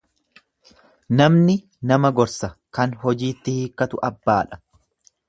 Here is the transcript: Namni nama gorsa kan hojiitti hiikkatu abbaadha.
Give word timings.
Namni 1.19 1.57
nama 1.91 2.11
gorsa 2.19 2.49
kan 2.79 2.97
hojiitti 3.05 3.55
hiikkatu 3.59 4.01
abbaadha. 4.09 4.61